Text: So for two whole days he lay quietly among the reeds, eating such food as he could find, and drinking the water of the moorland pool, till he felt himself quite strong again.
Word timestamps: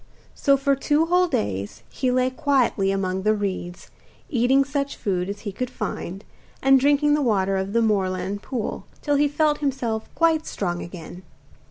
So 0.33 0.57
for 0.57 0.75
two 0.75 1.05
whole 1.05 1.27
days 1.27 1.83
he 1.87 2.09
lay 2.09 2.31
quietly 2.31 2.89
among 2.89 3.21
the 3.21 3.35
reeds, 3.35 3.91
eating 4.31 4.65
such 4.65 4.95
food 4.95 5.29
as 5.29 5.41
he 5.41 5.51
could 5.51 5.69
find, 5.69 6.23
and 6.59 6.79
drinking 6.79 7.13
the 7.13 7.21
water 7.21 7.55
of 7.55 7.71
the 7.73 7.83
moorland 7.83 8.41
pool, 8.41 8.87
till 9.03 9.17
he 9.17 9.27
felt 9.27 9.59
himself 9.59 10.09
quite 10.15 10.47
strong 10.47 10.81
again. 10.81 11.21